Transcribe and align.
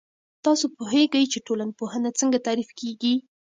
تاسو 0.45 0.65
پوهیږئ 0.77 1.23
چې 1.33 1.39
ټولنپوهنه 1.47 2.09
څنګه 2.19 2.37
تعريف 2.47 2.69
کیږي؟ 2.79 3.15